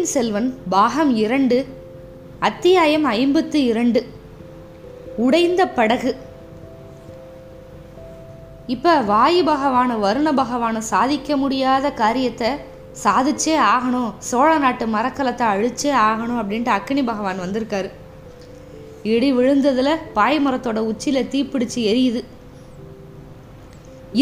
[0.00, 1.56] பொன்னியின் செல்வன் பாகம் இரண்டு
[2.38, 4.00] அத்தியாயம் ஐம்பத்து இரண்டு
[5.24, 6.12] உடைந்த படகு.
[8.74, 12.50] இப்போ வாயு பகவான வருண பகவானை சாதிக்க முடியாத காரியத்தை
[13.04, 17.90] சாதிச்சே ஆகணும் சோழ நாட்டு மரக்கலத்தை அழிச்சே ஆகணும் அப்படின்ட்டு அக்னி பகவான் வந்திருக்காரு.
[19.14, 22.22] இடி விழுந்ததில் பாய் மரத்தோட உச்சியில் தீப்பிடிச்சு எரியுது.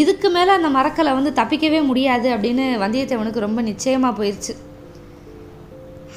[0.01, 4.55] இதுக்கு மேலே அந்த மரக்கலை வந்து தப்பிக்கவே முடியாது அப்படின்னு வந்தியத்தேவனுக்கு ரொம்ப நிச்சயமாக போயிடுச்சு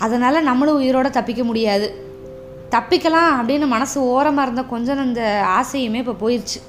[0.05, 1.89] அதனால் நம்மளும் உயிரோட தப்பிக்க முடியாது.
[2.75, 5.23] தப்பிக்கலாம் அப்படின்னு மனசு ஓரமாக இருந்த கொஞ்சம் அந்த
[5.59, 6.61] ஆசையுமே இப்போ போயிடுச்சு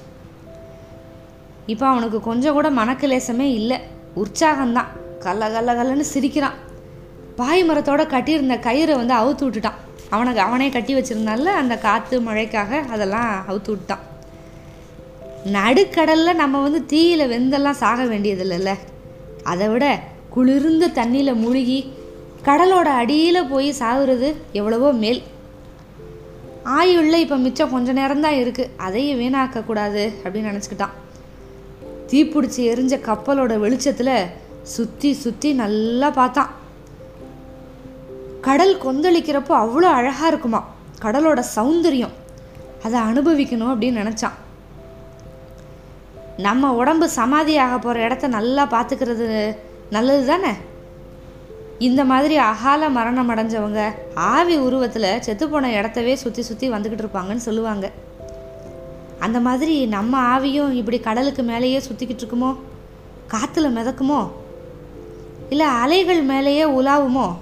[1.72, 3.78] இப்போ அவனுக்கு கொஞ்சம் கூட மனக்கிலேசமே இல்லை.
[4.22, 4.90] உற்சாகம்தான்.
[5.24, 6.56] கல்ல கல்ல கல்லன்னு சிரிக்கிறான்.
[7.38, 9.78] பாய் மரத்தோட கட்டியிருந்த கயிறை வந்து அவுத்து விட்டுட்டான்.
[10.14, 14.02] அவனுக்கு அவனே கட்டி வச்சுருந்தால அந்த காற்று மழைக்காக அதெல்லாம் அவுத்து விட்டான்
[15.56, 18.72] நடுக்கடலில் நம்ம வந்து தீயில வெந்தெல்லாம் சாக வேண்டியதில்லைல்ல.
[19.50, 19.86] அதை விட
[20.34, 21.78] குளிர்ந்த தண்ணியில் முழுகி
[22.46, 24.28] கடலோட அடியில் போய் சாகுறது
[24.58, 25.20] எவ்வளவோ மேல்.
[26.78, 30.94] ஆயுள்ள இப்போ மிச்சம் கொஞ்ச நேரம்தான் இருக்குது அதையும் வீணாக்கக்கூடாது அப்படின்னு நினச்சிக்கிட்டான்.
[32.10, 34.16] தீப்பிடிச்சி எரிஞ்ச கப்பலோட வெளிச்சத்தில்
[34.74, 36.52] சுற்றி சுற்றி நல்லா பார்த்தான்.
[38.48, 40.60] கடல் கொந்தளிக்கிறப்போ அவ்வளோ அழகாக இருக்குமா.
[41.04, 42.14] கடலோட சௌந்தரியம்.
[42.84, 44.36] அதை அனுபவிக்கணும் அப்படின்னு நினச்சான்.
[46.46, 49.26] நம்ம உடம்பு சமாதியாக போகிற இடத்த நல்லா பார்த்துக்கிறது
[49.96, 50.52] நல்லது தானே
[51.78, 57.90] இந்த மாதிரி அகால மரணம் அடைஞ்சவங்க ஆவி உருவத்தில் செத்துப்போன இடத்தவே சுற்றி சுற்றி வந்துக்கிட்டு இருப்பாங்கன்னு சொல்லுவாங்க.
[59.18, 62.56] அந்த மாதிரி நம்ம ஆவியும் இப்படி கடலுக்கு மேலேயே சுற்றிக்கிட்டு இருக்குமோ?
[63.30, 64.28] காற்றுல மிதக்குமோ?
[65.48, 67.34] இல்லை அலைகள் மேலேயே உலாவுமோ?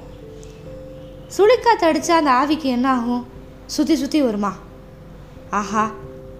[1.38, 3.26] சுழிக்காத்து அடித்தா அந்த ஆவிக்கு என்ன ஆகும்
[3.66, 4.52] சுற்றி சுற்றி வருமா?
[5.50, 5.90] ஆஹா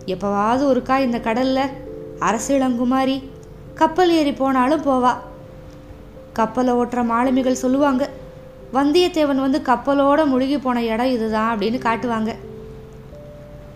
[0.06, 1.70] எப்போவாவது ஒருக்கா இந்த கடலில்
[2.20, 3.22] அரசிளங்குமாரி
[3.74, 5.16] கப்பல் ஏறி போனாலும் போவா.
[6.32, 8.10] கப்பலை ஓட்டுற மாலுமிகள் சொல்லுவாங்க
[8.74, 12.30] வந்தியத்தேவன் வந்து கப்பலோட முழுகி போன இடம் இதுதான் அப்படின்னு காட்டுவாங்க.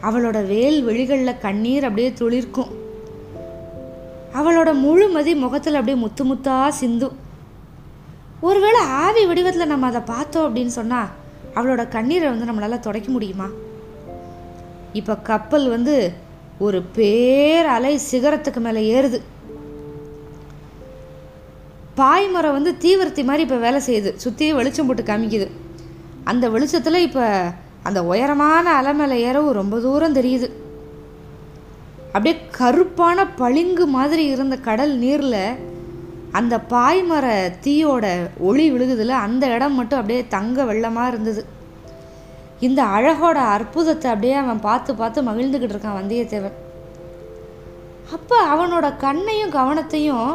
[0.03, 2.71] அவளோட வேல் வெளிகளில் கண்ணீர் அப்படியே துளிர்க்கும்.
[4.35, 7.17] அவளோட முழுமதி முகத்தில் அப்படியே முத்து முத்தா சிந்தும்.
[8.41, 11.13] ஒருவேளை ஆவி வடிவத்தில் நம்ம அதை பார்த்தோம் அப்படின்னு சொன்னால்
[11.55, 13.49] அவளோட கண்ணீரை வந்து நம்மளால் துடைக்க முடியுமா?
[14.93, 16.13] இப்போ கப்பல் வந்து
[16.59, 19.21] ஒரு பேர் அலை சிகரத்துக்கு மேலே ஏறுது.
[22.01, 24.11] பாய்மரம் வந்து தீவிரத்தி மாதிரி இப்போ வேலை செய்யுது.
[24.25, 25.47] சுற்றி வெளிச்சம் போட்டு காமிக்குது.
[26.31, 27.25] அந்த வெளிச்சத்தில் இப்போ
[27.89, 30.49] அந்த உயரமான அலை மேலே ஏறவும் ரொம்ப தூரம் தெரியுது.
[32.15, 35.43] அப்படியே கருப்பான பளிங்கு மாதிரி இருந்த கடல் நீரில்
[36.39, 37.27] அந்த பாய்மர
[37.65, 38.07] தீயோட
[38.49, 41.43] ஒளி விழுகுதுல அந்த இடம் மட்டும் அப்படியே தங்க வெள்ளமாக இருந்தது.
[42.67, 46.57] இந்த அழகோட அற்புதத்தை அப்படியே அவன் பார்த்து பார்த்து மகிழ்ந்துக்கிட்டு இருக்கான் வந்தியத்தேவன்.
[48.17, 50.31] அப்போ அவனோட கண்ணையும் கவனத்தையும்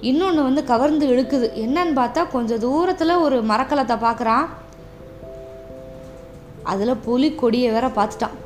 [0.00, 1.46] இன்னொன்று வந்து கவர்ந்து இழுக்குது.
[1.64, 4.46] என்னன்னு பார்த்தா கொஞ்சம் தூரத்தில் ஒரு மரக்கலத்தை பார்க்குறான்
[6.62, 8.36] அதில் புலி கொடியை வேற பார்த்துட்டான்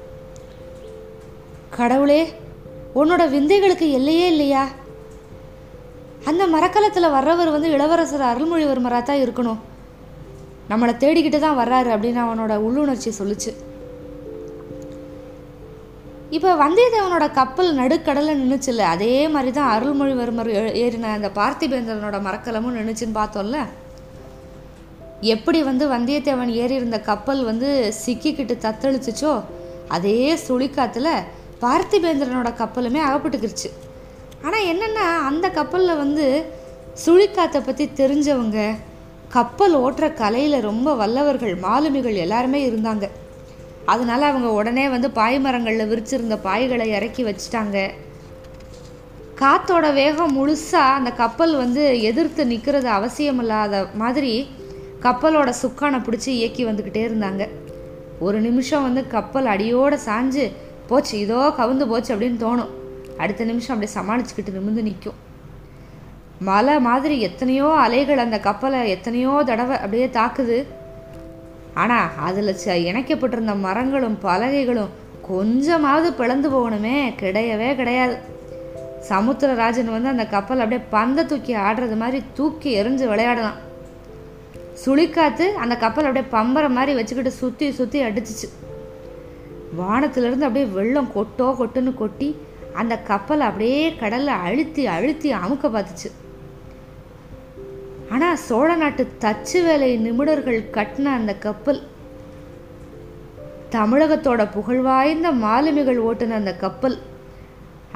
[1.71, 2.29] கடவுளே
[2.95, 4.69] உன்னோட விந்தைகளுக்கு எல்லையே இல்லையா?
[6.25, 9.63] அந்த மரக்கலத்தில் வர்றவர் வந்து இளவரசர் அருள்மொழிவர்மராக தான் இருக்கணும்.
[10.69, 13.53] நம்மளை தேடிக்கிட்டு தான் வர்றாரு அப்படின்னு அவனோட உள்ளுணர்ச்சி சொல்லுச்சு.
[16.37, 20.51] இப்போ வந்தியத்தேவனோட கப்பல் நடுக்கடலில் நின்றுச்சுல்ல அதே மாதிரி தான் அருள்மொழிவர்மர்
[20.83, 23.59] ஏறின அந்த பார்த்திபேந்திரனோட மரக்கலமும் நின்றுச்சுன்னு பார்த்தோம்ல?
[25.35, 27.69] எப்படி வந்து வந்தியத்தேவன் ஏறி இருந்த கப்பல் வந்து
[28.03, 29.33] சிக்கிக்கிட்டு தத்தளிச்சுச்சோ
[29.97, 31.13] அதே சுழிக்காத்தில்
[31.65, 33.71] பார்த்திபேந்திரனோட கப்பலுமே அகப்பட்டுக்கிருச்சு.
[34.47, 36.25] ஆனால் என்னென்னா அந்த கப்பலில் வந்து
[37.05, 38.59] சுழிக்காத்தை பற்றி தெரிஞ்சவங்க
[39.37, 43.07] கப்பல் ஓட்டுற கலையில் ரொம்ப வல்லவர்கள் மாலுமிகள் எல்லாருமே இருந்தாங்க.
[43.93, 47.79] அதனால அவங்க உடனே வந்து பாய்மரங்களில் விரிச்சிருந்த பாய்களை இறக்கி வச்சுட்டாங்க.
[49.41, 54.33] காத்தோட வேகம் முழுசாக அந்த கப்பல் வந்து எதிர்த்து நிற்கிறது அவசியமில்லாத மாதிரி
[55.07, 57.49] கப்பலோட சுக்கானை பிடிச்சி இயக்கி வந்துக்கிட்டே இருந்தாங்க.
[58.27, 60.45] ஒரு நிமிஷம் வந்து கப்பல் அடியோடு சாஞ்சு
[60.89, 62.73] போச்சு இதோ கவுந்து போச்சு அப்படின்னு தோணும்.
[63.23, 65.21] அடுத்த நிமிஷம் அப்படியே சமாளிச்சுக்கிட்டு நிமிந்து நிற்கும்
[66.49, 70.57] மலை மாதிரி எத்தனையோ அலைகள் அந்த கப்பலை எத்தனையோ தடவை அப்படியே தாக்குது.
[71.83, 74.93] ஆனால் அதில் ச இணைக்கப்பட்டிருந்த மரங்களும் பலகைகளும்
[75.29, 78.17] கொஞ்சமாவது பிளந்து போகணுமே கிடையவே கிடையாது.
[79.11, 83.59] சமுத்திரராஜன் வந்து அந்த கப்பல் அப்படியே பந்தை தூக்கி ஆடுறது மாதிரி தூக்கி எரிஞ்சு விளையாடலாம்.
[84.85, 88.49] சுழிக்காத்து அந்த கப்பல் அப்படியே பம்பரை மாதிரி வச்சுக்கிட்டு சுற்றி சுற்றி அடிச்சிச்சு.
[89.81, 92.29] வானத்திலிருந்து அப்படியே வெள்ளம் கொட்டோ கொட்டுன்னு கொட்டி
[92.81, 96.11] அந்த கப்பலை அப்படியே கடலில் அழுத்தி அழுத்தி அமுக்க பார்த்துச்சு.
[98.13, 101.81] ஆனால் சோழ நாட்டு தச்சு வேலை நிபுணர்கள் கட்டின அந்த கப்பல்
[103.75, 106.97] தமிழகத்தோட புகழ்வாய்ந்த மாலுமிகள் ஓட்டுன அந்த கப்பல்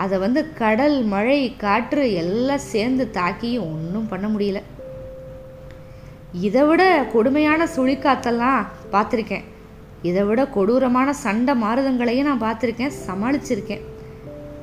[0.02, 4.60] அதை வந்து கடல் மழை காற்று எல்லாம் சேர்ந்து தாக்கியும் ஒன்றும் பண்ண முடியல.
[6.46, 6.82] இதை விட
[7.12, 9.46] கொடுமையான சுழிக்காத்தெல்லாம் பார்த்துருக்கேன்.
[10.08, 13.84] இதை விட கொடூரமான சண்டை மாறுதங்களையும் நான் பார்த்துருக்கேன் சமாளிச்சிருக்கேன்.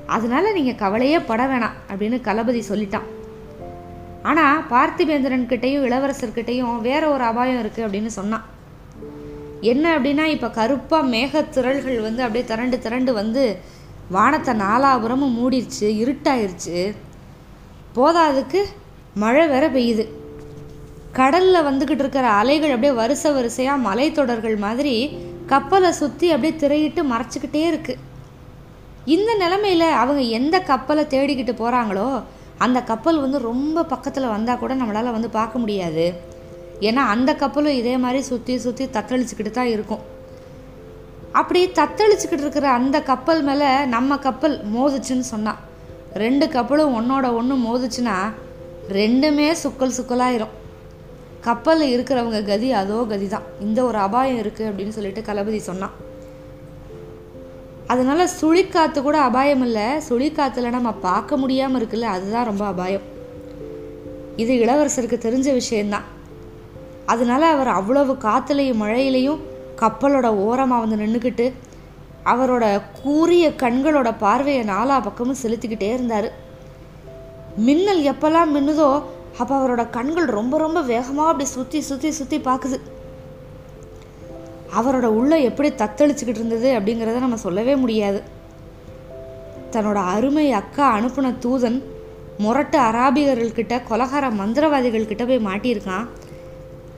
[0.06, 3.08] அதனால நீங்கள் கவலையே பட வேணாம் அப்படின்னு களபதி சொல்லிட்டான்.
[4.30, 8.46] ஆனால் பார்த்திபேந்திரன் கிட்டேயும் இளவரசர்கிட்டையும் வேற ஒரு அபாயம் இருக்குது அப்படின்னு சொன்னான்.
[9.72, 13.44] என்ன அப்படின்னா இப்போ கருப்பாக மேகத்திரள்கள் வந்து அப்படியே திரண்டு திரண்டு வந்து
[14.16, 16.80] வானத்தை நாலாபுரமும் மூடிடுச்சு இருட்டாயிருச்சு.
[17.98, 18.62] போதாதுக்கு
[19.24, 20.06] மழை வேற பெய்யுது.
[21.20, 24.96] கடலில் வந்துக்கிட்டு இருக்கிற அலைகள் அப்படியே வரிசை வரிசையாக மலைத்தொடர்கள் மாதிரி
[25.52, 28.04] கப்பலை சுற்றி அப்படியே திரையிட்டு மறைச்சிக்கிட்டே இருக்குது
[29.16, 32.08] இந்த நிலமையில அவங்க எந்த கப்பலை தேடிக்கிட்டு போகிறாங்களோ
[32.64, 36.06] அந்த கப்பல் வந்து ரொம்ப பக்கத்தில் வந்தால் கூட நம்மளால் வந்து பார்க்க முடியாது.
[36.88, 40.04] ஏன்னா அந்த கப்பலும் இதே மாதிரி சுற்றி சுற்றி தத்தளிச்சுக்கிட்டு தான் இருக்கும்.
[41.40, 45.62] அப்படி தத்தளிச்சுக்கிட்டு இருக்கிற அந்த கப்பல் மேலே நம்ம கப்பல் மோதுச்சுன்னு சொன்னான்
[46.24, 48.18] ரெண்டு கப்பலும் ஒன்றோட ஒன்று மோதுச்சுன்னா
[49.00, 50.54] ரெண்டுமே சுக்கல் சுக்கலாயிரும்.
[51.48, 55.96] கப்பலில் இருக்கிறவங்க கதி அதோ கதி தான் இந்த ஒரு அபாயம் இருக்குது அப்படின்னு சொல்லிட்டு களபதி சொன்னான்.
[57.94, 59.88] அதனால் சுழிக்காற்று கூட அபாயம் இல்லை.
[60.08, 63.06] சுழிக்காற்றுல நம்ம பார்க்க முடியாமல் இருக்குல்ல அதுதான் ரொம்ப அபாயம்.
[64.44, 66.08] இது இளவரசருக்கு தெரிஞ்ச விஷயந்தான்
[67.14, 69.44] அதனால அவர் அவ்வளவு காற்றுலையும் மழையிலையும்
[69.82, 71.46] கப்பலோட ஓரமாக வந்து நின்றுக்கிட்டு
[72.32, 72.66] அவரோட
[73.02, 76.30] கூரிய கண்களோட பார்வையை நாலா பக்கமும் செலுத்திக்கிட்டே இருந்தார்.
[77.68, 78.90] மின்னல் எப்பெல்லாம் மின்னுதோ
[79.42, 82.78] அப்போ அவரோட கண்கள் ரொம்ப ரொம்ப வேகமாக அப்படி சுற்றி சுற்றி சுற்றி பார்க்குது.
[84.76, 88.22] அவரோட உள்ள எப்படி தத்தளிச்சுக்கிட்டு இருந்தது அப்படிங்கிறத நம்ம சொல்லவே முடியாது.
[89.72, 91.84] தன்னோட அருமை அக்கா அனுப்பின தூதன்
[92.38, 96.08] முரட்டு அராபிகர்கள்கிட்ட கொலகார மந்திரவாதிகள் கிட்ட போய் மாட்டியிருக்கான்.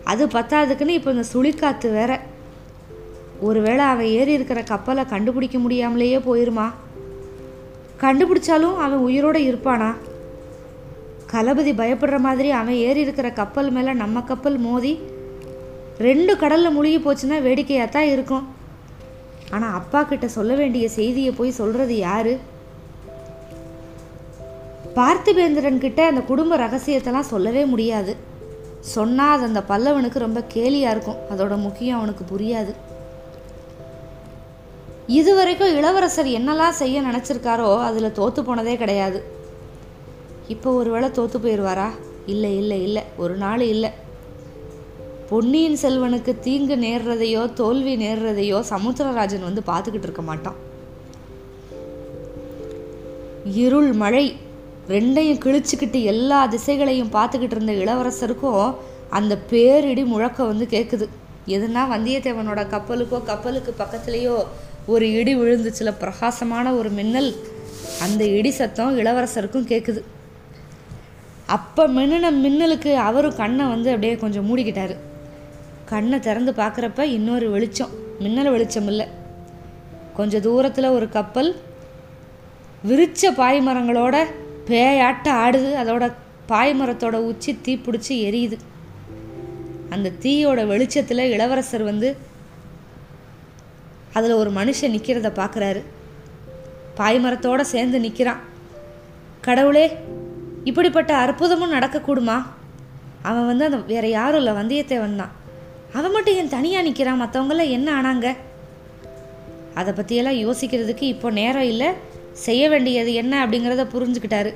[0.03, 2.19] அது பத்தாதுக்குன்னு இப்போ இந்த சுழிக்காத்து வேற.
[3.39, 6.71] ஒருவேளை அவன் ஏறி இருக்கிற கப்பலை கண்டுபிடிக்க முடியாமலேயே போயிருமா?
[8.01, 9.93] கண்டுபிடிச்சாலும் அவன் உயிரோடு இருப்பானா?
[11.31, 14.99] களபதி பயப்படுற மாதிரி அவன் ஏறி இருக்கிற கப்பல் மேலே நம்ம கப்பல் மோதி
[16.05, 18.45] ரெண்டு கடலில் முழுகி போச்சுன்னா வேடிக்கையாக தான் இருக்கும்.
[19.55, 22.33] ஆனால் அப்பா கிட்ட சொல்ல வேண்டிய செய்தியை போய் சொல்கிறது யாரு?
[24.97, 28.13] பார்த்திபேந்திரன் கிட்ட அந்த குடும்ப ரகசியத்தெல்லாம் சொல்லவே முடியாது.
[28.95, 31.21] சொன்னால் அது அந்த பல்லவனுக்கு ரொம்ப கேலியாக இருக்கும்.
[31.33, 32.73] அதோட முக்கியம் அவனுக்கு புரியாது.
[35.19, 39.19] இதுவரைக்கும் இளவரசர் என்னெல்லாம் செய்ய நினச்சிருக்காரோ அதில் தோற்று போனதே கிடையாது.
[40.55, 41.87] இப்போ ஒருவேளை தோற்று போயிடுவாரா
[42.33, 43.03] இல்லை இல்லை இல்லை.
[43.23, 43.91] ஒரு நாள் இல்லை.
[45.29, 50.57] பொன்னியின் செல்வனுக்கு தீங்கு நேர்றதையோ தோல்வி நேர்றதையோ சமுத்திரராஜன் வந்து பார்த்துக்கிட்டு இருக்க மாட்டான்.
[53.61, 54.35] இருள் மழை
[54.87, 58.75] ரெண்டையும் கிழிச்சுக்கிட்டு எல்லா திசைகளையும் பார்த்துக்கிட்டு இருந்த இளவரசருக்கும்
[59.09, 61.07] அந்த பேரிடி முழக்கம் வந்து கேட்குது
[61.55, 64.37] எதுனா வந்தியத்தேவனோட கப்பலுக்கோ கப்பலுக்கு பக்கத்துலேயோ
[64.85, 67.31] ஒரு இடி விழுந்துச்சுல பிரகாசமான ஒரு மின்னல்.
[68.01, 70.03] அந்த இடி சத்தம் இளவரசருக்கும் கேட்குது
[71.57, 74.95] அப்போ மின்னின மின்னலுக்கு அவரும் கண்ணை வந்து அப்படியே கொஞ்சம் மூடிக்கிட்டாரு.
[75.91, 77.93] கண்ணை திறந்து பார்க்குறப்ப இன்னொரு வெளிச்சம்.
[78.19, 79.05] மின்னல் வெளிச்சம் இல்லை.
[80.13, 81.49] கொஞ்சம் தூரத்தில் ஒரு கப்பல்
[82.87, 84.15] விரிச்ச பாய்மரங்களோட
[84.69, 85.69] பேயாட்ட ஆடுது.
[85.83, 86.05] அதோட
[86.49, 88.57] பாய்மரத்தோட உச்சி தீ பிடிச்சி எரியுது.
[89.89, 92.09] அந்த தீயோட வெளிச்சத்தில் இளவரசர் வந்து
[94.13, 95.81] அதில் ஒரு மனுஷன் நிற்கிறத பார்க்குறாரு
[96.97, 98.41] பாய்மரத்தோட சேர்ந்து நிற்கிறான்
[99.41, 99.85] கடவுளே
[100.63, 102.37] இப்படிப்பட்ட அற்புதமும் நடக்கக்கூடுமா?
[103.21, 105.33] அவன் வந்து அந்த வேற யாரும் இல்லை வந்தியத்தேவன் தான்.
[105.95, 108.35] அவன் மட்டும் ஏன் தனியாக நிற்கிறான் மற்றவங்களாம் என்ன ஆனாங்க?
[109.75, 111.89] அதை பற்றியெல்லாம் யோசிக்கிறதுக்கு இப்போ நேரம் இல்லை.
[112.33, 114.51] செய்ய வேண்டியது என்ன அப்படிங்கிறத புரிஞ்சுக்கிட்டாரு.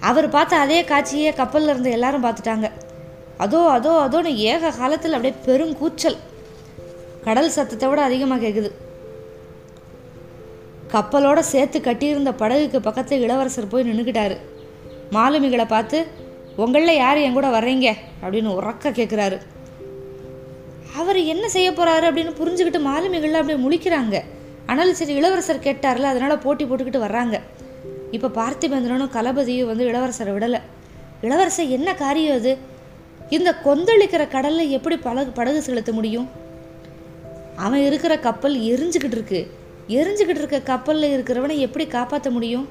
[0.00, 2.70] அவர் பார்த்த அதே காட்சியே கப்பலில் இருந்து எல்லாரும் பார்த்துட்டாங்க.
[3.44, 6.18] அதோ அதோ அதோன்னு ஏக காலத்தில் அப்படியே பெருங்கூச்சல்
[7.24, 8.70] கடல் சத்தத்தை விட அதிகமாக கேட்குது
[10.92, 14.36] கப்பலோட சேர்த்து கட்டியிருந்த படகுக்கு பக்கத்தில் இளவரசர் போய் நின்றுக்கிட்டாரு
[15.12, 16.06] மாலுமிகளை பார்த்து
[16.56, 17.96] உங்களில் யார் என் கூட வர்றீங்க?
[18.22, 19.38] அப்படின்னு உறக்க கேட்குறாரு
[21.00, 24.16] அவர் என்ன செய்ய போகிறாரு அப்படின்னு புரிஞ்சுக்கிட்டு மாலுமிகள்லாம் அப்படியே முழிக்கிறாங்க.
[24.66, 27.36] ஆனாலும் சரி இளவரசர் கேட்டார்ல அதனால் போட்டி போட்டுக்கிட்டு வர்றாங்க.
[28.16, 30.60] இப்போ பார்த்திபேந்திரனும் களபதியும் வந்து இளவரசரை விடலை.
[31.22, 32.52] இளவரசர் என்ன காரியம் அது?
[33.36, 36.26] இந்த கொந்தளிக்கிற கடலில் எப்படி படகு படகு செலுத்த முடியும்?
[37.56, 39.40] அவன் இருக்கிற கப்பல் எரிஞ்சுக்கிட்டு இருக்கு.
[39.98, 42.66] எரிஞ்சுக்கிட்டு இருக்க கப்பலில் இருக்கிறவனை எப்படி காப்பாற்ற முடியும்?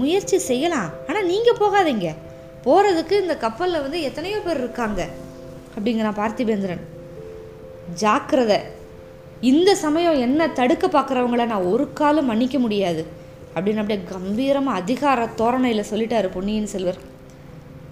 [0.00, 0.90] முயற்சி செய்யலாம்.
[1.08, 2.08] ஆனால் நீங்கள் போகாதீங்க.
[2.66, 5.00] போகிறதுக்கு இந்த கப்பலில் வந்து எத்தனையோ பேர் இருக்காங்க
[5.76, 6.84] அப்படிங்கிறான் பார்த்திபேந்திரன்.
[7.94, 8.58] ஜாக்கிரதை.
[9.40, 13.06] இந்த சமயம் என்ன தடுக்க பார்க்குறவங்கள நான் ஒரு காலம் மன்னிக்க முடியாது.
[13.54, 16.96] அப்படின்னு அப்படியே கம்பீரமாக அதிகார தோரணையில் சொல்லிட்டாரு பொன்னியின் செல்வர்.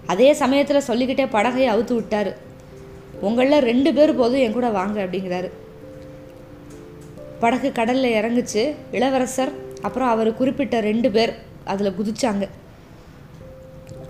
[0.06, 2.36] அதே சமயத்தில் சொல்லிக்கிட்டே படகையை அவுத்து விட்டார்.
[3.20, 5.50] உங்களில் ரெண்டு பேர் போதும் என் கூட வாங்க அப்படிங்கிறாரு.
[7.40, 8.74] படகு கடலில் இறங்குச்சு.
[8.92, 11.34] இளவரசர் அப்புறம் அவர் குறிப்பிட்ட ரெண்டு பேர்
[11.64, 12.48] அதில் குதிச்சாங்க.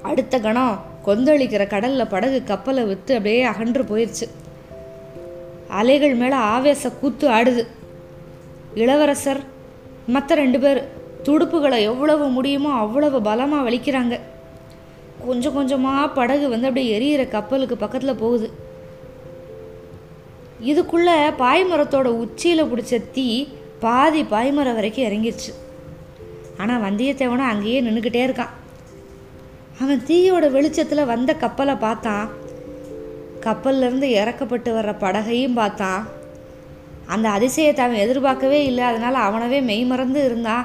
[0.02, 4.42] அடுத்த கணம் கொந்தளிக்கிற கடலில் படகு கப்பலை விற்று அப்படியே அகன்று போயிடுச்சு
[5.80, 7.62] அலைகள் மேலே ஆவேச கூத்து ஆடுது.
[8.82, 9.40] இளவரசர்
[10.14, 10.80] மற்ற ரெண்டு பேர்
[11.26, 14.14] துடுப்புகளை எவ்வளவு முடியுமோ அவ்வளவு பலமாக வலிக்கிறாங்க.
[15.26, 18.48] கொஞ்சம் கொஞ்சமாக படகு வந்து அப்படியே எரியிற கப்பலுக்கு பக்கத்தில் போகுது.
[20.70, 23.26] இதுக்குள்ளே பாய்மரத்தோட உச்சியில் பிடிச்ச தீ
[23.84, 25.52] பாதி பாய்மரம் வரைக்கும் இறங்கிருச்சு.
[26.62, 28.52] ஆனால் வந்தியத்தேவனும் அங்கேயே நின்றுக்கிட்டே இருக்கான்.
[29.82, 32.26] அவன் தீயோட வெளிச்சத்தில் வந்த கப்பலை பார்த்தான்.
[33.46, 36.02] கப்பல்லேருந்து இறக்கப்பட்டு வர்ற படகையும் பார்த்தான்
[37.14, 38.84] அந்த அதிசயத்தை அவன் எதிர்பார்க்கவே இல்லை.
[38.84, 40.64] அதனால் அவனவே மெய்மறந்து இருந்தான்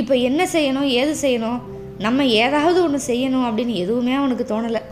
[0.00, 1.60] இப்போ என்ன செய்யணும் ஏது செய்யணும்
[1.98, 4.82] நம்ம ஏதாவது ஒன்று செய்யணும் அப்படின்னு எதுவுமே அவனுக்கு தோணலை.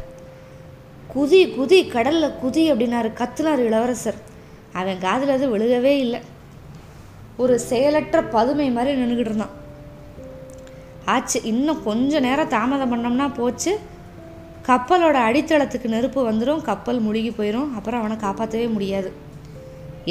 [1.15, 4.19] குதி குதி கடலில் குதி அப்படின்னாரு கத்துனார் இளவரசர்.
[4.73, 6.21] அவன் காதில் அது விழுகவே இல்லை.
[7.37, 9.55] ஒரு செயலற்ற பதுமை மாதிரி நின்றுக்கிட்டு இருந்தான்.
[11.05, 13.73] ஆச்சு இன்னும் கொஞ்சம் நேரம் தாமதம் பண்ணோம்னா போச்சு.
[14.69, 19.11] கப்பலோட அடித்தளத்துக்கு நெருப்பு வந்துடும் கப்பல் முழுகி போயிடும் அப்புறம் அவனை காப்பாற்றவே முடியாது.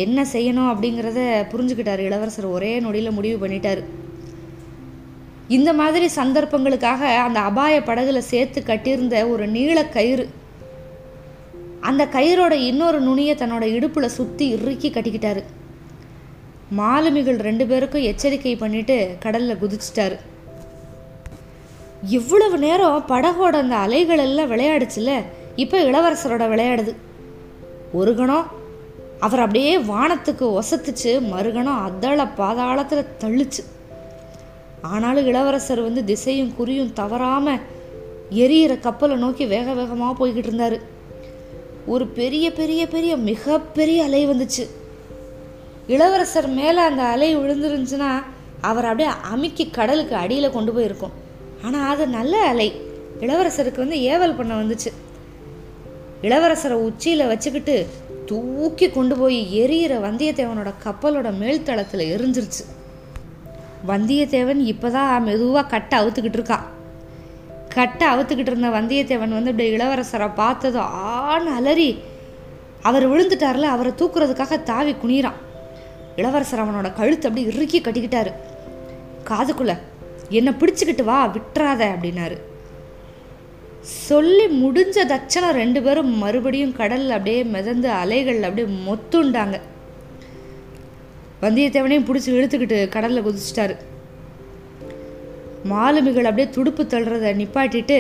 [0.06, 1.20] என்ன செய்யணும் அப்படிங்கிறத
[1.52, 2.48] புரிஞ்சுக்கிட்டார் இளவரசர்.
[2.56, 3.82] ஒரே நொடியில் முடிவு பண்ணிட்டார்.
[5.58, 10.26] இந்த மாதிரி சந்தர்ப்பங்களுக்காக அந்த அபாய படகுல சேர்த்து கட்டியிருந்த ஒரு நீள கயிறு
[11.90, 15.44] அந்த கயிறோட இன்னொரு நுனியை தன்னோட இடுப்பில் சுற்றி இறுக்கி கட்டிக்கிட்டாரு.
[16.80, 20.18] மாலுமிகள் ரெண்டு பேருக்கும் எச்சரிக்கை பண்ணிட்டு கடலில் குதிச்சிட்டாரு.
[22.04, 25.24] இவ்வளவு நேரம் படகோட அந்த அலைகள் எல்லாம் விளையாடுச்சுல
[25.56, 26.96] இப்போ இளவரசரோட விளையாடுது.
[27.94, 28.46] ஒரு கணம்
[29.20, 33.64] அவர் அப்படியே வானத்துக்கு ஒசத்துச்சு மறுகணம் அதள பாதாளத்தில் தள்ளுச்சு.
[34.82, 37.60] ஆனாலும் இளவரசர் வந்து திசையும் குறியும் தவறாமல்
[38.32, 40.80] எரியிற கப்பலை நோக்கி வேக வேகமாக போய்கிட்டு இருந்தார்.
[41.86, 44.66] ஒரு பெரிய பெரிய பெரிய மிகப்பெரிய அலை வந்துச்சு.
[45.88, 48.24] இளவரசர் மேலே அந்த அலை விழுந்துருந்துச்சுன்னா
[48.62, 51.26] அவர் அப்படியே அமுக்கி கடலுக்கு அடியில் கொண்டு போயிருக்கும்.
[51.64, 52.82] ஆனால் அது நல்ல அலை.
[53.20, 54.92] இளவரசருக்கு வந்து ஏவல் பண்ண வந்துச்சு.
[56.22, 57.88] இளவரசரை உச்சியில் வச்சுக்கிட்டு
[58.26, 62.64] தூக்கி கொண்டு போய் எரியிற வந்தியத்தேவனோட கப்பலோட மேல்தளத்தில் எரிஞ்சிருச்சு.
[63.88, 66.66] வந்தியத்தேவன் இப்போதான் மெதுவாக கட்டை அவுத்துக்கிட்டு இருக்கான்
[67.70, 71.98] கட்டை அவுத்துக்கிட்டு இருந்த வந்தியத்தேவன் வந்து இப்படி இளவரசரை பார்த்ததும் ஆன்னு அலறி
[72.82, 75.38] அவர் விழுந்துட்டார்ல அவரை தூக்குறதுக்காக தாவி குனிறான்
[76.16, 78.32] இளவரசர் அவனோட கழுத்தை அப்படி இறுக்கி கட்டிக்கிட்டாரு.
[79.30, 79.78] காதுக்குள்ள
[80.38, 82.38] என்னை பிடிச்சிக்கிட்டு வா விட்டுறாத அப்படின்னாரு.
[84.08, 89.58] சொல்லி முடிஞ்ச தட்சணம் ரெண்டு பேரும் மறுபடியும் கடலில் அப்படியே மிதந்து அலைகள் அப்படியே மொத்துண்டாங்க.
[91.44, 93.76] வந்தியத்தேவனையும் பிடிச்சி இழுத்துக்கிட்டு கடலில் குதிச்சிட்டாரு.
[95.72, 98.00] மாலுமிகள் அப்படியே துடுப்பு தள்ளுறத நிப்பாட்டிட்டு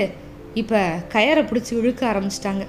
[0.62, 0.80] இப்போ
[1.14, 2.66] கயரை பிடிச்சி இழுக்க ஆரம்பிச்சிட்டாங்க.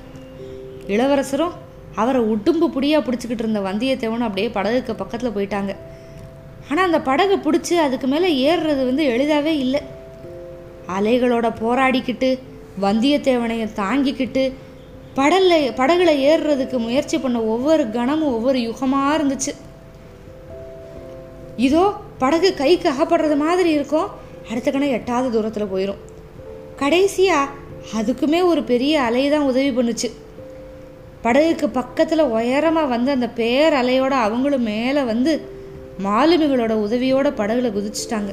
[0.94, 1.56] இளவரசரும்
[2.02, 5.74] அவரை உடும்பு புடியாக பிடிச்சிக்கிட்டு இருந்த வந்தியத்தேவனும் அப்படியே படகுக்கு பக்கத்தில் போயிட்டாங்க.
[6.70, 9.80] ஆனால் அந்த படகு பிடிச்சி அதுக்கு மேலே ஏறுறது வந்து எளிதாகவே இல்லை.
[10.96, 12.30] அலைகளோட போராடிக்கிட்டு
[12.84, 14.42] வந்தியத்தேவனையும் தாங்கிக்கிட்டு
[15.18, 19.52] படல்ல படகுல ஏறுறதுக்கு முயற்சி பண்ண ஒவ்வொரு கணமும் ஒவ்வொரு யுகமாக இருந்துச்சு.
[21.66, 21.84] இதோ
[22.22, 24.08] படகு கைக்கு அகப்படுறது மாதிரி இருக்கும்.
[24.50, 26.02] அடுத்த கணம் எட்டாவது தூரத்தில் போயிடும்
[26.82, 27.54] கடைசியாக
[27.98, 30.08] அதுக்குமே ஒரு பெரிய அலை தான் உதவி பண்ணுச்சு.
[31.24, 35.32] படகுக்கு பக்கத்தில் உயரமாக வந்து அந்த பேரலையோட அவங்களும் மேலே வந்து
[36.04, 38.32] மாலுமிகளோட உதவியோட படகுல குதிச்சிட்டாங்க.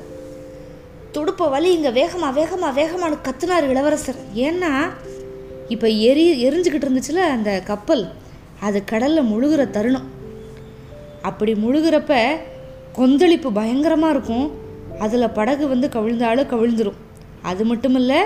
[1.11, 4.19] துடுப்ப வலி இங்கே வேகமா வேகமா வேகமானு கத்துனார் இளவரசர்.
[4.33, 4.71] ஏன்னா
[5.67, 8.03] இப்போ எரி எரிஞ்சுக்கிட்டு இருந்துச்சுல அந்த கப்பல்
[8.59, 10.09] அது கடலில் முழுகிற தருணம்.
[11.21, 12.19] அப்படி முழுகிறப்ப
[12.93, 14.51] கொந்தளிப்பு பயங்கரமாக இருக்கும்.
[14.99, 16.99] அதில் படகு வந்து கவிழ்ந்தாலும் கவிழ்ந்துரும்.
[17.41, 18.19] அது மட்டும் இல்லை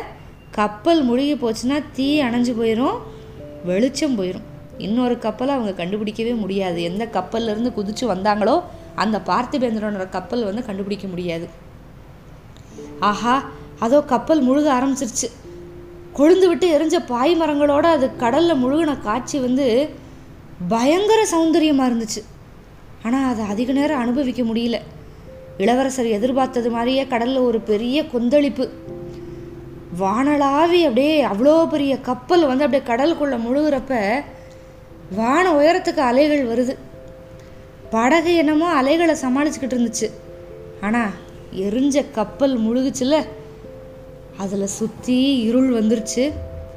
[0.51, 2.97] கப்பல் முழுகி போச்சுன்னா தீ அணைஞ்சு போயிடும்
[3.65, 4.45] வெளிச்சம் போயிடும்
[4.77, 6.83] இன்னொரு கப்பலை அவங்க கண்டுபிடிக்கவே முடியாது.
[6.83, 8.61] எந்த கப்பல்ல இருந்து குதிச்சு வந்தாங்களோ
[8.95, 11.49] அந்த பார்த்திபேந்திரனோட கப்பல் வந்து கண்டுபிடிக்க முடியாது.
[12.99, 13.43] ஆஹா
[13.79, 15.29] அதோ கப்பல் முழுக ஆரம்பிச்சிருச்சு.
[16.13, 19.89] கொழுந்து விட்டு எரிஞ்ச பாய் மரங்களோட அது கடலில் முழுகின காட்சி வந்து
[20.67, 22.21] பயங்கர சௌந்தரியமாக இருந்துச்சு.
[23.03, 24.79] ஆனால் அதை அதிக நேரம் அனுபவிக்க முடியல.
[25.57, 28.69] இளவரசர் எதிர்பார்த்தது மாதிரியே கடலில் ஒரு பெரிய கொந்தளிப்பு.
[29.99, 34.23] வானளாவி அப்படியே அவ்வளோ பெரிய கப்பல் வந்து அப்படியே கடலுக்குள்ளே முழுகிறப்ப
[35.15, 36.77] வான உயரத்துக்கு அலைகள் வருது.
[37.89, 40.11] படகு என்னமோ அலைகளை சமாளிச்சுக்கிட்டு இருந்துச்சு.
[40.81, 41.09] ஆனால்
[41.55, 43.25] எரிஞ்ச கப்பல் முழுகுச்சுல?
[44.37, 46.33] அதில் சுற்றி இருள் வந்துருச்சு.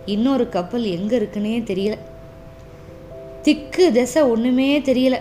[0.07, 1.99] இன்னொரு கப்பல் எங்கே இருக்குன்னே தெரியல.
[3.43, 5.21] திக்கு திசை ஒன்றுமே தெரியல.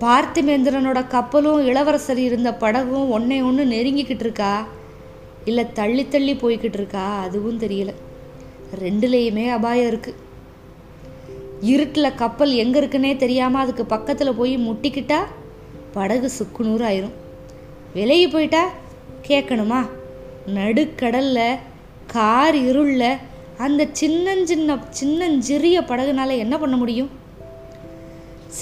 [0.00, 4.66] பார்த்திமேந்திரனோட கப்பலும் இளவரசர் இருந்த படகும் ஒன்றை ஒன்று நெருங்கிக்கிட்டு இருக்கா?
[5.44, 7.18] இல்லை தள்ளி தள்ளி போய்கிட்டு இருக்கா?
[7.18, 7.92] அதுவும் தெரியல.
[8.80, 10.24] ரெண்டுலேயுமே அபாயம் இருக்குது
[11.60, 15.18] இருட்டில் கப்பல் எங்கே இருக்குன்னே தெரியாமல் அதுக்கு பக்கத்தில் போய் முட்டிக்கிட்டா
[15.92, 17.12] படகு சுக்குநூறு ஆயிரும்
[17.92, 18.68] விலகி போயிட்டா
[19.28, 19.88] கேட்கணுமா
[20.46, 21.56] நடுக்கடலில்
[22.06, 23.16] கார் இருளில்
[23.56, 27.10] அந்த சின்னஞ்சின்ன சின்னஞ்சிறிய படகுனால என்ன பண்ண முடியும்?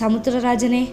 [0.00, 0.92] சமுத்திரராஜனே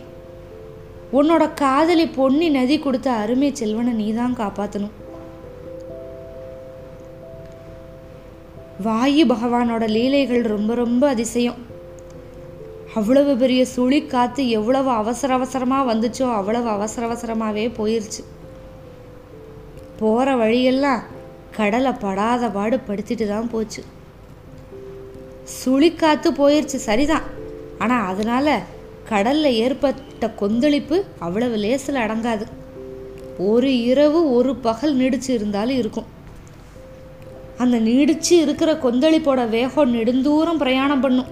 [1.13, 4.91] உன்னோட காதலி பொன்னி நதி கொடுத்த அருமை செல்வனை நீ தான் காப்பாற்றணும்
[8.81, 11.70] வாயு பகவானோட லீலைகள் ரொம்ப ரொம்ப அதிசயம்.
[12.95, 18.21] அவ்வளவு பெரிய சுழி காற்று எவ்வளவு அவசர அவசரமாக வந்துச்சோ அவ்வளவு அவசர அவசரமாகவே போயிருச்சு.
[20.00, 21.01] போகிற வழியெல்லாம்
[21.57, 23.81] கடலை படாத பாடு படுத்திட்டு தான் போச்சு.
[25.60, 27.27] சுழிக்காத்து போயிருச்சு சரிதான்.
[27.83, 28.60] ஆனால் அதனால
[29.12, 32.45] கடலில் ஏற்பட்ட கொந்தளிப்பு அவ்வளவு லேசில் அடங்காது.
[33.51, 36.10] ஒரு இரவு ஒரு பகல் நீடிச்சு இருந்தாலும் இருக்கும்.
[37.63, 41.31] அந்த நீடிச்சு இருக்கிற கொந்தளிப்போட வேகம் நெடுந்தூரம் பிரயாணம் பண்ணும்.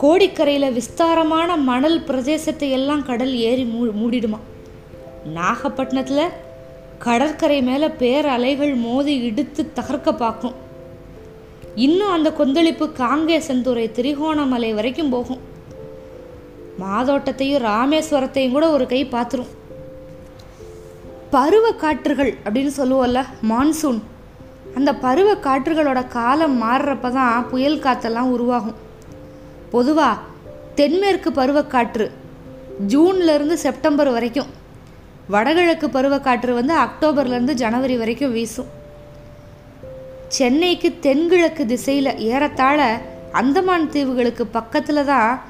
[0.00, 4.38] கோடிக்கரையில் விஸ்தாரமான மணல் பிரதேசத்தை எல்லாம் கடல் ஏறி மூ மூடிடுமா?
[5.36, 6.34] நாகப்பட்டினத்தில்
[7.04, 10.54] கடற்கரை மேலே பேர் அலைகள் மோதி இடித்து தகர்க்க பார்க்கும்.
[11.74, 15.42] இன்னும் அந்த கொந்தளிப்பு காங்கேசந்துறை திரிகோணமலை வரைக்கும் போகும்.
[16.84, 19.52] மாதோட்டத்தையும் ராமேஸ்வரத்தையும் கூட ஒரு கை பார்த்துரும்
[21.30, 24.00] பருவ காற்றுகள் அப்படின்னு சொல்லுவோம்ல மான்சூன்
[24.74, 28.84] அந்த பருவ காற்றுகளோட காலம் மாறுறப்ப தான் புயல் காற்றெல்லாம் உருவாகும்.
[29.70, 30.22] பொதுவாக
[30.78, 32.06] தென்மேற்கு பருவக்காற்று
[32.92, 34.50] ஜூன்லேருந்து செப்டம்பர் வரைக்கும்
[35.34, 38.68] வடகிழக்கு பருவக்காற்று வந்து அக்டோபர்லேருந்து ஜனவரி வரைக்கும் வீசும்.
[40.36, 42.80] சென்னைக்கு தென்கிழக்கு திசையில் ஏறத்தாழ
[43.40, 45.40] அந்தமான் தீவுகளுக்கு பக்கத்தில் தான்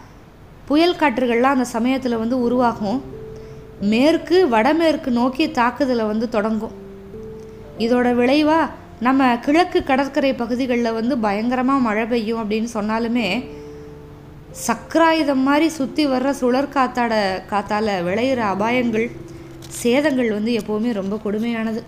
[0.68, 2.98] புயல் காற்றுகள்லாம் அந்த சமயத்தில் வந்து உருவாகும்.
[3.92, 6.74] மேற்கு வடமேற்கு நோக்கி தாக்குதலை வந்து தொடங்கும்.
[7.84, 8.72] இதோட விளைவாக
[9.06, 13.28] நம்ம கிழக்கு கடற்கரை பகுதிகளில் வந்து பயங்கரமாக மழை பெய்யும் அப்படின்னு சொன்னாலுமே
[14.64, 17.14] சக்கராயுதம் மாதிரி சுற்றி வர்ற சுழற் காத்தாட
[17.50, 19.06] காத்தால் விளையிற அபாயங்கள்
[19.80, 21.80] சேதங்கள் வந்து எப்போவுமே ரொம்ப கொடுமையானது.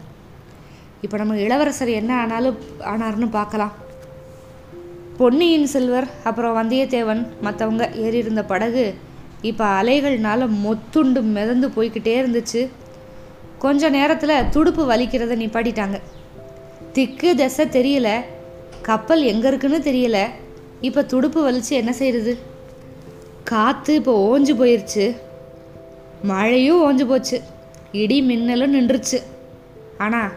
[1.04, 2.58] இப்போ நம்ம இளவரசர் என்ன ஆனாலும்
[2.92, 3.74] ஆனார்னு பார்க்கலாம்
[5.18, 8.84] பொன்னியின் செல்வர் அப்புறம் வந்தியத்தேவன் மற்றவங்க ஏறியிருந்த படகு
[9.50, 12.62] இப்போ அலைகள்னால மொத்துண்டு மிதந்து போய்கிட்டே இருந்துச்சு.
[13.64, 15.98] கொஞ்ச நேரத்தில் துடுப்பு வலிக்கிறத நிப்பாட்டிட்டாங்க.
[16.92, 18.10] திக்கு திசை தெரியல.
[18.88, 20.20] கப்பல் எங்கே இருக்குன்னு தெரியல.
[20.88, 22.32] இப்போ துடுப்பு வலிச்சு என்ன செய்கிறது
[23.50, 25.04] காற்று இப்போ ஓஞ்சு போயிருச்சு.
[26.30, 27.36] மழையும் ஓஞ்சு போச்சு.
[28.00, 29.18] இடி மின்னலும் நின்றுச்சு.
[30.04, 30.34] ஆனால்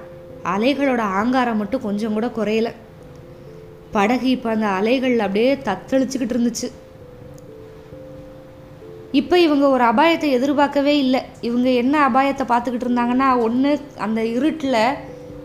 [0.53, 2.69] அலைகளோட ஆங்காரம் மட்டும் கொஞ்சம் கூட குறையல.
[3.95, 6.67] படகு இப்போ அந்த அலைகள் அப்படியே தத்தளிச்சுக்கிட்டு இருந்துச்சு.
[9.19, 11.21] இப்போ இவங்க ஒரு அபாயத்தை எதிர்பார்க்கவே இல்லை.
[11.41, 13.71] இவங்க என்ன அபாயத்தை பார்த்துக்கிட்டு இருந்தாங்கன்னா ஒன்று
[14.05, 14.83] அந்த இருட்டில்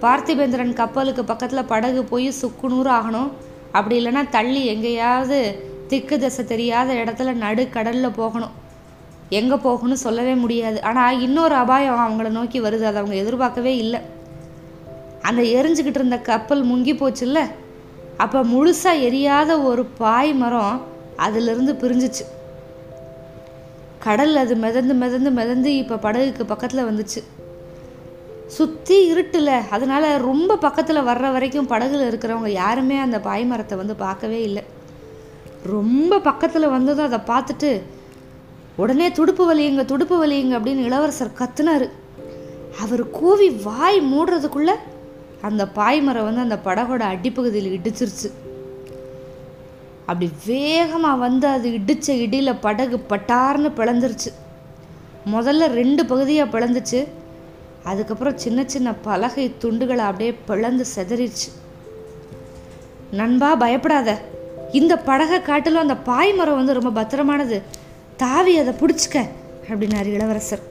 [0.05, 3.31] பார்த்திபேந்திரன் கப்பலுக்கு பக்கத்தில் படகு போய் சுக்குநூறு ஆகணும்.
[3.73, 5.41] அப்படி இல்லைன்னா தள்ளி எங்கேயாவது
[5.87, 8.55] திக்கு திசை தெரியாத இடத்துல நடு கடலில் போகணும்.
[9.29, 10.83] எங்கே போகணும்னு சொல்லவே முடியாது.
[10.83, 12.85] ஆனால் இன்னொரு அபாயம் அவங்கள நோக்கி வருது.
[12.91, 14.01] அதை அவங்க எதிர்பார்க்கவே இல்லை.
[15.23, 17.41] அந்த எரிஞ்சுக்கிட்டு இருந்த கப்பல் முங்கி போச்சுல்ல?
[18.17, 20.83] அப்போ முழுசாக எரியாத ஒரு பாய் மரம்
[21.17, 22.25] அதிலிருந்து பிரிஞ்சிச்சு.
[23.99, 27.21] கடல் அது மிதந்து மிதந்து மிதந்து இப்போ படகுக்கு பக்கத்தில் வந்துச்சு.
[28.47, 29.51] சுற்றி இருட்டுல.
[29.71, 34.65] அதனால ரொம்ப பக்கத்தில் வர்ற வரைக்கும் படகுல இருக்கிறவங்க யாருமே அந்த பாய்மரத்தை வந்து பார்க்கவே இல்லை.
[35.67, 37.83] ரொம்ப பக்கத்தில் வந்ததும் அதை பார்த்துட்டு
[38.77, 41.91] உடனே துடுப்பு வலியுங்க துடுப்பு வலியுங்க அப்படின்னு இளவரசர் கத்துனார்.
[42.81, 44.75] அவர் கூவி வாய் மூடுறதுக்குள்ளே
[45.41, 48.29] அந்த பாய்மரம் வந்து அந்த படகோட அடிப்பகுதியில் இடிச்சிருச்சு.
[50.01, 54.31] அப்படி வேகமாக வந்து அது இடித்த இடியில் படகு பட்டார்னு பிளந்துருச்சு.
[55.33, 57.09] முதல்ல ரெண்டு பகுதியாக பிளந்துச்சு.
[57.85, 61.49] அதுக்கப்புறம் சின்ன சின்ன பலகை துண்டுகளை அப்படியே பிளந்து செதறிடுச்சு.
[63.11, 64.21] நண்பா பயப்படாத.
[64.79, 67.59] இந்த படகை காட்டிலும் அந்த பாய்மரம் வந்து ரொம்ப பத்திரமானது.
[68.23, 69.17] தாவி அதை பிடிச்சிக்க
[69.69, 70.63] அப்படின்னாரு இளவரசர்.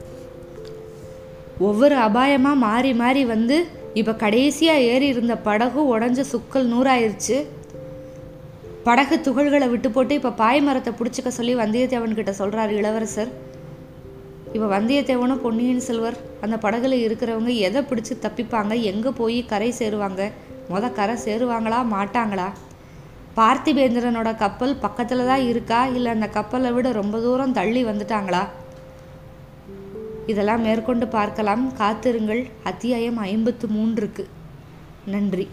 [1.68, 3.56] ஒவ்வொரு அபாயமாக மாறி மாறி வந்து
[4.00, 7.36] இப்போ கடைசியாக ஏறி இருந்த படகு உடஞ்ச சுக்கல் நூறாயிருச்சு.
[8.88, 13.30] படகு துகள்களை விட்டு போட்டு இப்போ பாய்மரத்தை பிடிச்சிக்க சொல்லி வந்தியத்தேவன்கிட்ட சொல்கிறாரு இளவரசர்.
[14.54, 20.22] இப்போ வந்தியத்தேவனும் பொன்னியின் செல்வர் அந்த படகுல இருக்கிறவங்க எதை பிடிச்சி தப்பிப்பாங்க எங்கே போய் கரை சேருவாங்க?
[20.72, 22.48] மொதல் கரை சேருவாங்களா மாட்டாங்களா?
[23.36, 25.86] பார்த்திபேந்திரனோட கப்பல் பக்கத்தில் தான் இருக்கா?
[25.86, 28.46] இல்லை அந்த கப்பலை விட ரொம்ப தூரம் தள்ளி வந்துட்டாங்களா?
[30.26, 31.72] இதெல்லாம் மேற்கொண்டு பார்க்கலாம்.
[31.72, 32.50] காத்திருங்கள்.
[32.64, 34.24] அத்தியாயம் ஐம்பத்து மூன்றுக்கு.
[35.06, 35.48] நன்றி.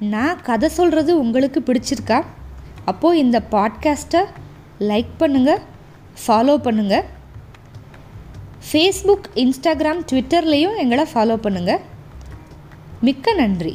[0.00, 2.24] நான் கதை சொல்கிறது உங்களுக்கு பிடிச்சிருக்கா?
[2.84, 4.24] அப்போது இந்த பாட்காஸ்ட்டை
[4.78, 5.60] லைக் பண்ணுங்கள்
[6.26, 7.04] ஃபாலோ பண்ணுங்கள்
[8.68, 11.82] ஃபேஸ்புக் இன்ஸ்டாகிராம் ட்விட்டர்லேயும் எங்களை ஃபாலோ பண்ணுங்கள்
[13.06, 13.74] மிக்க நன்றி.